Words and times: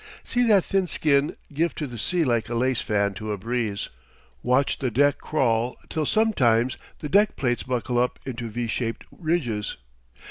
See 0.23 0.47
that 0.47 0.65
thin 0.65 0.87
skin 0.87 1.35
give 1.53 1.75
to 1.75 1.85
the 1.85 1.99
sea 1.99 2.23
like 2.23 2.49
a 2.49 2.55
lace 2.55 2.81
fan 2.81 3.13
to 3.13 3.31
a 3.31 3.37
breeze! 3.37 3.89
Watch 4.41 4.79
the 4.79 4.89
deck 4.89 5.19
crawl 5.19 5.77
till 5.89 6.07
sometimes 6.07 6.75
the 7.01 7.07
deck 7.07 7.35
plates 7.35 7.61
buckle 7.61 7.99
up 7.99 8.17
into 8.25 8.49
V 8.49 8.65
shaped 8.65 9.03
ridges! 9.11 9.77